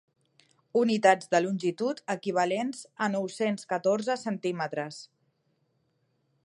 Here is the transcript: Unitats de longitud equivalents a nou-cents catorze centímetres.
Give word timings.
Unitats 0.79 1.29
de 1.33 1.41
longitud 1.43 2.01
equivalents 2.15 2.81
a 3.07 3.11
nou-cents 3.17 3.69
catorze 3.75 4.19
centímetres. 4.25 5.01